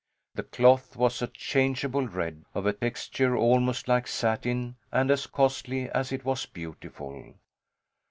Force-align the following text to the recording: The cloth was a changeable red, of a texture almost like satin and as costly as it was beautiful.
The 0.33 0.41
cloth 0.41 0.95
was 0.95 1.21
a 1.21 1.27
changeable 1.27 2.07
red, 2.07 2.43
of 2.55 2.65
a 2.65 2.73
texture 2.73 3.37
almost 3.37 3.87
like 3.87 4.07
satin 4.07 4.77
and 4.91 5.11
as 5.11 5.27
costly 5.27 5.91
as 5.91 6.11
it 6.11 6.25
was 6.25 6.47
beautiful. 6.47 7.35